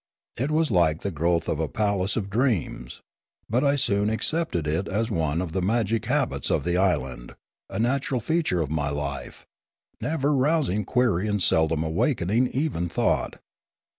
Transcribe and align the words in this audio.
It 0.35 0.49
was 0.49 0.71
like 0.71 1.01
the 1.01 1.11
growth 1.11 1.47
of 1.47 1.59
a 1.59 1.67
palace 1.67 2.15
of 2.17 2.27
dreams; 2.31 3.03
but 3.47 3.63
I 3.63 3.75
soon 3.75 4.09
ac 4.09 4.21
cepted 4.35 4.65
it 4.65 4.87
as 4.87 5.11
one 5.11 5.43
of 5.43 5.51
the 5.51 5.61
magic 5.61 6.05
habits 6.05 6.49
of 6.49 6.63
the 6.63 6.75
island, 6.75 7.35
a 7.69 7.77
natural 7.77 8.19
feature 8.19 8.61
of 8.61 8.71
my 8.71 8.89
life, 8.89 9.45
never 10.01 10.33
rousing 10.33 10.85
query 10.85 11.27
and 11.27 11.39
seldom 11.39 11.83
awakening 11.83 12.47
even 12.47 12.89
thought. 12.89 13.35